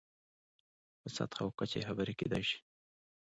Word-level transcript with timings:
په 1.01 1.07
سطحه 1.15 1.41
او 1.45 1.49
کچه 1.59 1.75
یې 1.79 1.87
خبرې 1.89 2.13
کېدای 2.19 2.43
شي. 2.49 2.59